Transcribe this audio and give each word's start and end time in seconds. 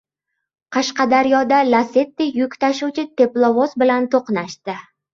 Qashqadaryoda 0.77 1.59
"Lacetti" 1.69 2.29
yuk 2.41 2.59
tashuvchi 2.65 3.07
teplovoz 3.23 3.81
bilan 3.85 4.13
to‘qnashdi 4.19 4.83